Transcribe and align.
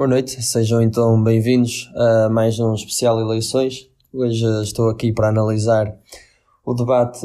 Boa 0.00 0.08
noite, 0.08 0.42
sejam 0.42 0.80
então 0.80 1.22
bem-vindos 1.22 1.92
a 1.94 2.30
mais 2.30 2.58
um 2.58 2.72
especial 2.72 3.20
eleições. 3.20 3.86
Hoje 4.10 4.46
estou 4.62 4.88
aqui 4.88 5.12
para 5.12 5.28
analisar 5.28 5.94
o 6.64 6.72
debate 6.72 7.20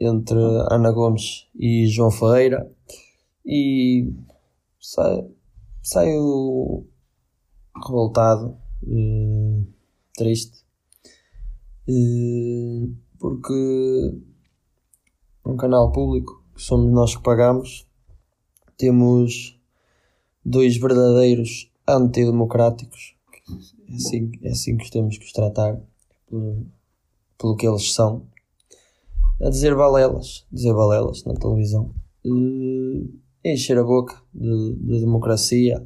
entre 0.00 0.36
Ana 0.68 0.90
Gomes 0.90 1.46
e 1.54 1.86
João 1.86 2.10
Ferreira 2.10 2.68
e 3.46 4.12
saio, 4.80 5.30
saio 5.80 6.84
revoltado, 7.80 8.56
eh, 8.82 9.62
triste, 10.16 10.64
eh, 11.88 12.88
porque 13.20 14.18
um 15.44 15.56
canal 15.56 15.92
público, 15.92 16.42
que 16.56 16.60
somos 16.60 16.92
nós 16.92 17.14
que 17.14 17.22
pagamos, 17.22 17.86
temos 18.76 19.56
dois 20.44 20.76
verdadeiros 20.76 21.70
antidemocráticos, 21.88 23.16
é 23.88 23.94
assim, 23.94 24.32
é 24.42 24.50
assim 24.50 24.76
que 24.76 24.90
temos 24.90 25.18
que 25.18 25.24
os 25.24 25.32
tratar, 25.32 25.80
pelo, 26.28 26.66
pelo 27.38 27.56
que 27.56 27.66
eles 27.66 27.92
são, 27.92 28.26
a 29.40 29.48
dizer 29.50 29.74
balelas, 29.74 30.46
dizer 30.50 30.74
balelas 30.74 31.24
na 31.24 31.34
televisão, 31.34 31.94
uh, 32.24 33.18
encher 33.44 33.78
a 33.78 33.84
boca 33.84 34.20
de, 34.34 34.74
de 34.74 35.00
democracia, 35.00 35.84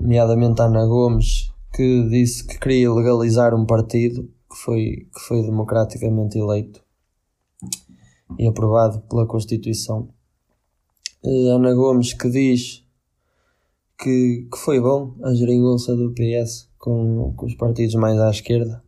nomeadamente 0.00 0.62
Ana 0.62 0.86
Gomes, 0.86 1.50
que 1.74 2.08
disse 2.08 2.46
que 2.46 2.58
queria 2.58 2.92
legalizar 2.92 3.54
um 3.54 3.66
partido 3.66 4.24
que 4.50 4.56
foi, 4.56 5.08
que 5.12 5.20
foi 5.26 5.42
democraticamente 5.42 6.38
eleito 6.38 6.82
e 8.38 8.46
aprovado 8.46 9.00
pela 9.02 9.26
Constituição. 9.26 10.08
Uh, 11.22 11.50
Ana 11.50 11.74
Gomes 11.74 12.12
que 12.12 12.28
diz 12.30 12.81
que, 14.02 14.48
que 14.50 14.58
foi 14.58 14.80
bom 14.80 15.14
a 15.22 15.32
geringonça 15.32 15.94
do 15.94 16.12
PS 16.12 16.68
com, 16.76 17.32
com 17.36 17.46
os 17.46 17.54
partidos 17.54 17.94
mais 17.94 18.18
à 18.18 18.30
esquerda. 18.30 18.82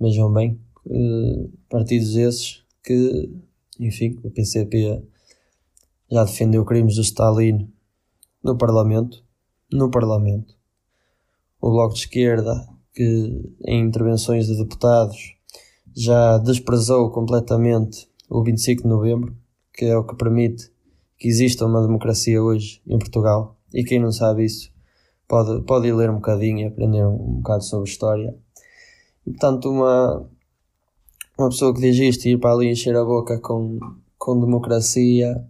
Vejam 0.00 0.32
bem, 0.32 0.60
uh, 0.86 1.52
partidos 1.68 2.16
esses 2.16 2.64
que, 2.82 3.30
enfim, 3.78 4.18
o 4.24 4.30
PCP 4.30 5.00
já 6.10 6.24
defendeu 6.24 6.64
crimes 6.64 6.96
do 6.96 7.02
Stalin 7.02 7.70
no 8.42 8.56
Parlamento, 8.56 9.22
no 9.72 9.90
Parlamento. 9.90 10.56
O 11.60 11.70
Bloco 11.70 11.94
de 11.94 12.00
Esquerda, 12.00 12.66
que 12.92 13.54
em 13.64 13.84
intervenções 13.84 14.48
de 14.48 14.56
deputados 14.56 15.36
já 15.94 16.38
desprezou 16.38 17.10
completamente 17.10 18.08
o 18.28 18.42
25 18.42 18.82
de 18.82 18.88
novembro, 18.88 19.36
que 19.72 19.84
é 19.84 19.96
o 19.96 20.04
que 20.04 20.16
permite 20.16 20.72
que 21.16 21.28
exista 21.28 21.66
uma 21.66 21.82
democracia 21.82 22.42
hoje 22.42 22.82
em 22.86 22.98
Portugal. 22.98 23.59
E 23.72 23.84
quem 23.84 23.98
não 23.98 24.12
sabe 24.12 24.44
isso 24.44 24.70
pode, 25.28 25.62
pode 25.62 25.88
ir 25.88 25.94
ler 25.94 26.10
um 26.10 26.16
bocadinho 26.16 26.60
e 26.60 26.64
aprender 26.64 27.06
um, 27.06 27.36
bocado 27.36 27.64
sobre 27.64 27.88
história. 27.88 28.34
Portanto, 29.24 29.70
uma, 29.70 30.26
uma 31.38 31.48
pessoa 31.48 31.74
que 31.74 31.80
diz 31.80 31.96
isto 31.96 32.26
ir 32.26 32.38
para 32.38 32.52
ali 32.52 32.68
encher 32.68 32.96
a 32.96 33.04
boca 33.04 33.38
com, 33.38 33.78
com 34.18 34.40
democracia 34.40 35.46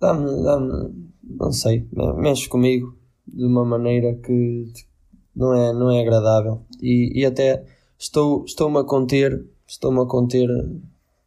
dá-me, 0.00 0.42
dá-me, 0.42 1.10
não 1.22 1.52
sei, 1.52 1.86
mexe 2.16 2.48
comigo 2.48 2.96
de 3.26 3.44
uma 3.44 3.64
maneira 3.64 4.14
que 4.14 4.72
não 5.34 5.54
é, 5.54 5.72
não 5.72 5.90
é 5.90 6.00
agradável. 6.00 6.62
E, 6.80 7.20
e 7.20 7.26
até 7.26 7.64
estou, 7.98 8.44
estou-me 8.44 8.78
a 8.78 8.84
conter, 8.84 9.44
estou-me 9.66 10.00
a 10.00 10.06
conter 10.06 10.48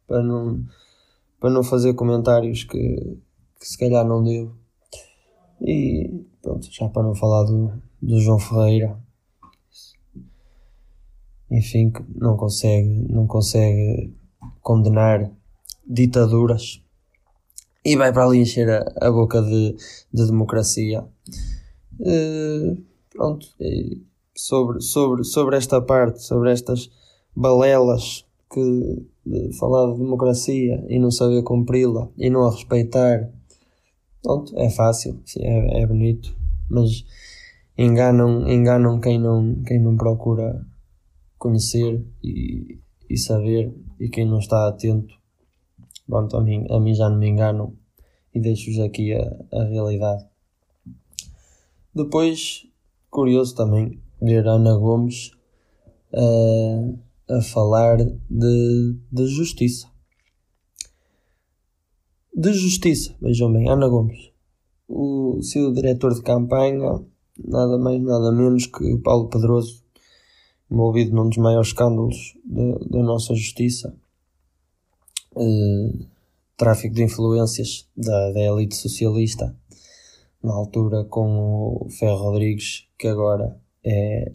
para 0.06 0.22
não, 0.22 0.64
para 1.38 1.50
não 1.50 1.62
fazer 1.62 1.94
comentários 1.94 2.64
que, 2.64 3.18
que 3.60 3.66
se 3.66 3.78
calhar 3.78 4.06
não 4.06 4.22
devo. 4.22 4.61
E 5.64 6.24
pronto, 6.42 6.66
já 6.70 6.88
para 6.88 7.04
não 7.04 7.14
falar 7.14 7.44
do, 7.44 7.72
do 8.00 8.20
João 8.20 8.38
Ferreira, 8.38 8.98
enfim, 11.50 11.90
que 11.90 12.02
não 12.16 12.36
consegue, 12.36 13.06
não 13.12 13.26
consegue 13.26 14.14
condenar 14.60 15.30
ditaduras 15.86 16.82
e 17.84 17.96
vai 17.96 18.12
para 18.12 18.24
ali 18.24 18.38
encher 18.38 18.68
a, 18.70 18.92
a 19.00 19.10
boca 19.10 19.42
de, 19.42 19.76
de 20.12 20.26
democracia. 20.26 21.04
Uh, 22.00 22.82
pronto, 23.10 23.46
sobre, 24.34 24.80
sobre, 24.80 25.24
sobre 25.24 25.56
esta 25.56 25.80
parte, 25.80 26.22
sobre 26.22 26.50
estas 26.50 26.90
balelas 27.34 28.26
que 28.52 29.06
de 29.24 29.56
falar 29.56 29.92
de 29.92 29.98
democracia 29.98 30.84
e 30.88 30.98
não 30.98 31.10
saber 31.10 31.42
cumpri-la 31.42 32.08
e 32.18 32.28
não 32.28 32.44
a 32.44 32.50
respeitar 32.50 33.30
Pronto, 34.22 34.56
é 34.56 34.70
fácil, 34.70 35.20
é, 35.38 35.82
é 35.82 35.86
bonito, 35.86 36.32
mas 36.70 37.04
enganam, 37.76 38.48
enganam 38.48 39.00
quem 39.00 39.18
não, 39.18 39.62
quem 39.64 39.80
não 39.80 39.96
procura 39.96 40.64
conhecer 41.36 42.06
e, 42.22 42.78
e 43.10 43.18
saber 43.18 43.74
e 43.98 44.08
quem 44.08 44.24
não 44.24 44.38
está 44.38 44.68
atento. 44.68 45.12
Pronto, 46.06 46.36
a 46.36 46.40
mim, 46.40 46.64
a 46.70 46.78
mim 46.78 46.94
já 46.94 47.10
não 47.10 47.18
me 47.18 47.28
enganam 47.28 47.74
e 48.32 48.38
deixo-vos 48.38 48.78
aqui 48.78 49.12
a, 49.12 49.44
a 49.52 49.64
realidade. 49.64 50.24
Depois, 51.92 52.64
curioso 53.10 53.56
também 53.56 53.98
ver 54.20 54.46
Ana 54.46 54.76
Gomes 54.76 55.32
uh, 56.12 56.96
a 57.28 57.42
falar 57.42 57.96
de, 58.30 58.96
de 59.10 59.26
justiça 59.26 59.91
de 62.50 62.58
Justiça, 62.58 63.14
vejam 63.20 63.52
bem, 63.52 63.68
Ana 63.68 63.88
Gomes. 63.88 64.30
O 64.88 65.40
seu 65.42 65.72
diretor 65.72 66.12
de 66.12 66.22
campanha, 66.22 67.00
nada 67.38 67.78
mais 67.78 68.02
nada 68.02 68.32
menos 68.32 68.66
que 68.66 68.98
Paulo 68.98 69.28
Pedroso, 69.28 69.82
envolvido 70.70 71.14
num 71.14 71.28
dos 71.28 71.38
maiores 71.38 71.68
escândalos 71.68 72.36
da 72.44 73.02
nossa 73.02 73.34
justiça, 73.34 73.94
uh, 75.36 76.06
tráfico 76.56 76.94
de 76.94 77.04
influências 77.04 77.88
da, 77.96 78.32
da 78.32 78.40
elite 78.40 78.74
socialista, 78.74 79.54
na 80.42 80.52
altura 80.52 81.04
com 81.04 81.78
o 81.80 81.88
Ferro 81.90 82.24
Rodrigues, 82.24 82.88
que 82.98 83.06
agora 83.06 83.56
é 83.84 84.32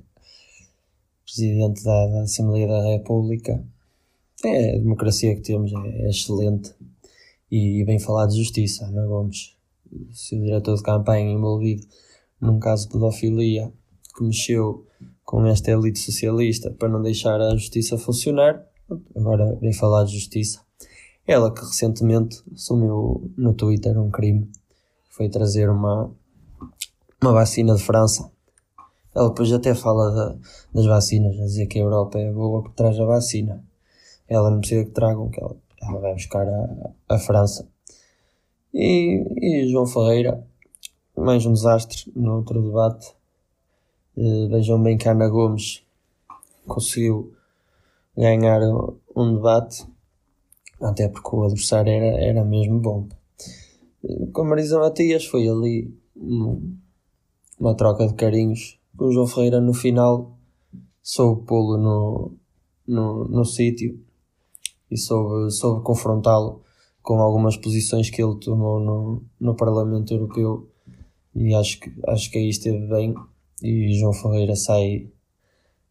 presidente 1.26 1.84
da, 1.84 2.08
da 2.08 2.22
Assembleia 2.22 2.68
da 2.68 2.82
República. 2.84 3.62
É, 4.46 4.76
a 4.76 4.78
democracia 4.78 5.36
que 5.36 5.42
temos 5.42 5.74
é, 5.74 6.06
é 6.06 6.10
excelente 6.10 6.74
e 7.52 7.84
vem 7.84 8.00
falar 8.00 8.28
de 8.28 8.38
justiça. 8.38 8.86
Ana 8.86 9.06
Gomes, 9.06 9.56
seu 10.12 10.40
diretor 10.42 10.76
de 10.76 10.84
campanha 10.84 11.32
envolvido 11.32 11.86
num 12.40 12.60
caso 12.60 12.86
de 12.86 12.94
pedofilia 12.94 13.72
que 14.16 14.24
mexeu 14.24 14.86
com 15.24 15.46
esta 15.46 15.72
elite 15.72 16.00
socialista 16.00 16.72
para 16.72 16.88
não 16.88 17.02
deixar 17.02 17.40
a 17.42 17.56
justiça 17.56 17.98
funcionar, 17.98 18.66
agora 19.16 19.56
vem 19.56 19.74
falar 19.74 20.06
de 20.06 20.14
justiça. 20.14 20.62
Ela 21.26 21.54
que 21.54 21.60
recentemente 21.60 22.42
assumiu 22.54 23.30
no 23.38 23.54
Twitter 23.54 24.00
um 24.00 24.10
crime, 24.10 24.50
foi 25.10 25.28
trazer 25.28 25.70
uma, 25.70 26.10
uma 27.22 27.34
vacina 27.34 27.76
de 27.76 27.84
França. 27.84 28.32
Ela 29.14 29.30
depois 29.30 29.52
até 29.52 29.74
fala 29.74 30.12
da, 30.12 30.38
das 30.74 30.86
vacinas, 30.86 31.38
a 31.40 31.44
dizer 31.44 31.66
que 31.66 31.80
a 31.80 31.82
Europa 31.82 32.18
é 32.20 32.32
boa 32.32 32.62
porque 32.62 32.78
traz 32.78 33.00
a 33.00 33.06
vacina. 33.06 33.64
Ela 34.30 34.52
não 34.52 34.60
precisa 34.60 34.86
que 34.86 34.92
tragam, 34.92 35.30
que 35.30 35.42
ela 35.42 35.58
ela 35.90 36.00
vai 36.00 36.14
buscar 36.14 36.48
a, 36.48 36.92
a 37.10 37.20
França. 37.20 37.68
E, 38.74 39.24
e 39.42 39.68
João 39.72 39.86
Ferreira, 39.86 40.46
mais 41.16 41.46
um 41.46 41.54
desastre 41.54 42.12
no 42.16 42.38
outro 42.38 42.62
debate. 42.62 43.16
Uh, 44.16 44.48
vejam 44.50 44.82
bem 44.82 44.98
que 44.98 45.08
Ana 45.08 45.28
Gomes 45.28 45.84
conseguiu 46.68 47.34
ganhar 48.16 48.62
um 49.16 49.36
debate, 49.36 49.86
até 50.82 51.08
porque 51.08 51.36
o 51.36 51.44
adversário 51.44 51.92
era, 51.92 52.24
era 52.24 52.44
mesmo 52.44 52.80
bom. 52.80 53.08
Uh, 54.04 54.28
com 54.32 54.42
a 54.42 54.46
Marisa 54.46 54.80
Matias 54.80 55.26
foi 55.26 55.48
ali 55.48 55.94
um, 56.16 56.76
uma 57.60 57.76
troca 57.76 58.08
de 58.08 58.14
carinhos. 58.14 58.80
O 59.00 59.12
João 59.12 59.28
Ferreira 59.28 59.62
no 59.62 59.74
final 59.74 60.38
soube 61.02 61.46
pô-lo 61.46 61.78
no, 61.78 62.32
no, 62.88 63.28
no 63.28 63.46
sítio 63.46 64.00
e 64.90 64.98
soube, 64.98 65.52
soube 65.52 65.84
confrontá-lo 65.84 66.62
com 67.02 67.20
algumas 67.22 67.56
posições 67.56 68.10
que 68.10 68.22
ele 68.22 68.36
tomou 68.40 68.80
no, 68.80 69.24
no 69.40 69.56
Parlamento 69.56 70.14
Europeu 70.14 70.70
e 71.34 71.54
acho 71.54 71.80
que, 71.80 71.94
acho 72.08 72.32
que 72.32 72.38
aí 72.38 72.50
esteve 72.50 72.86
bem 72.88 73.16
e 73.62 73.98
João 73.98 74.14
Ferreira 74.14 74.56
sai, 74.56 75.10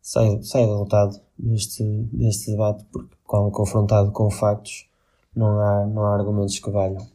sai, 0.02 0.43
sai 0.43 0.66
derrotado 0.66 1.20
deste, 1.38 1.82
deste 2.12 2.50
debate 2.50 2.84
porque 2.93 3.16
quando 3.25 3.50
confrontado 3.50 4.12
com 4.12 4.31
factos 4.31 4.87
não 5.34 5.58
há, 5.60 5.87
não 5.87 6.02
há 6.04 6.14
argumentos 6.14 6.58
que 6.58 6.70
valham. 6.70 7.06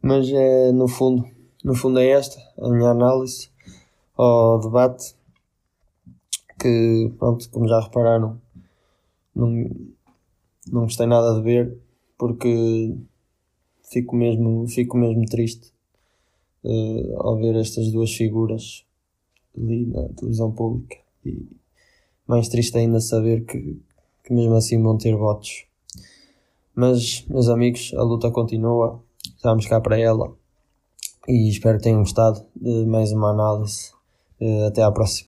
Mas 0.00 0.28
é 0.28 0.72
no 0.72 0.88
fundo, 0.88 1.24
no 1.64 1.74
fundo 1.74 1.98
é 1.98 2.08
esta 2.08 2.40
a 2.60 2.68
minha 2.68 2.90
análise 2.90 3.50
ao 4.16 4.60
debate 4.60 5.14
que 6.58 7.12
pronto, 7.18 7.48
como 7.50 7.68
já 7.68 7.80
repararam, 7.80 8.40
não, 9.34 9.48
não 10.70 10.82
gostei 10.82 11.06
nada 11.06 11.34
de 11.34 11.42
ver 11.42 11.78
porque 12.18 12.94
fico 13.82 14.16
mesmo, 14.16 14.66
fico 14.68 14.96
mesmo 14.96 15.24
triste 15.26 15.72
uh, 16.64 17.20
ao 17.20 17.36
ver 17.36 17.56
estas 17.56 17.90
duas 17.92 18.12
figuras 18.12 18.84
ali 19.56 19.86
na 19.86 20.08
televisão 20.10 20.52
pública. 20.52 20.96
E 21.24 21.46
mais 22.26 22.48
triste 22.48 22.76
ainda 22.76 23.00
saber 23.00 23.44
que, 23.44 23.80
que 24.24 24.32
mesmo 24.32 24.54
assim 24.54 24.82
vão 24.82 24.96
ter 24.98 25.14
votos. 25.16 25.64
Mas, 26.74 27.24
meus 27.28 27.48
amigos, 27.48 27.92
a 27.96 28.02
luta 28.02 28.30
continua, 28.30 29.02
estamos 29.36 29.66
cá 29.66 29.80
para 29.80 29.98
ela 29.98 30.36
e 31.26 31.48
espero 31.48 31.78
que 31.78 31.84
tenham 31.84 32.00
gostado 32.00 32.44
de 32.54 32.84
mais 32.84 33.12
uma 33.12 33.30
análise. 33.30 33.94
Uh, 34.38 34.66
até 34.66 34.82
à 34.82 34.92
próxima. 34.92 35.24